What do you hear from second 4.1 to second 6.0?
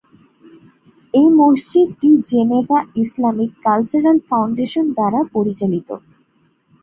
Foundation দ্বারা পরিচালিত।